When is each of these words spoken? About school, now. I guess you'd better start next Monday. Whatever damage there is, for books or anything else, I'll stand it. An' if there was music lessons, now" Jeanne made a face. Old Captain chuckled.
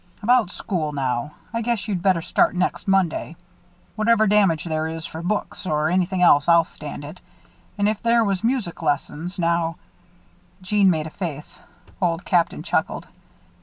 About 0.23 0.49
school, 0.49 0.93
now. 0.93 1.33
I 1.53 1.61
guess 1.61 1.87
you'd 1.87 2.01
better 2.01 2.23
start 2.23 2.55
next 2.55 2.87
Monday. 2.87 3.35
Whatever 3.95 4.25
damage 4.25 4.63
there 4.63 4.87
is, 4.87 5.05
for 5.05 5.21
books 5.21 5.67
or 5.67 5.91
anything 5.91 6.23
else, 6.23 6.49
I'll 6.49 6.65
stand 6.65 7.05
it. 7.05 7.21
An' 7.77 7.87
if 7.87 8.01
there 8.01 8.23
was 8.23 8.43
music 8.43 8.81
lessons, 8.81 9.37
now" 9.37 9.75
Jeanne 10.63 10.89
made 10.89 11.05
a 11.05 11.11
face. 11.11 11.61
Old 12.01 12.25
Captain 12.25 12.63
chuckled. 12.63 13.09